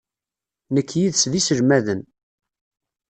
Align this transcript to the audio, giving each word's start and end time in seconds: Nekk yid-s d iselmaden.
Nekk 0.73 0.89
yid-s 0.99 1.23
d 1.31 1.33
iselmaden. 1.39 2.01